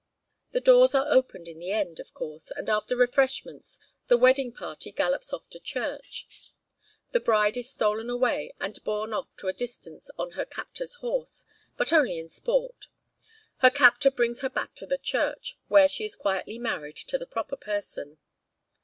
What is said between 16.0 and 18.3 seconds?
is quietly married to the proper person.